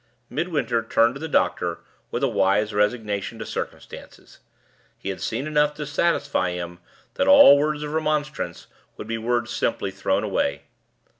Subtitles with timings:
[0.31, 4.39] Midwinter turned to the doctor with a wise resignation to circumstances:
[4.97, 6.79] he had seen enough to satisfy him
[7.13, 8.65] that all words of remonstrance
[8.97, 10.63] would be words simply thrown away.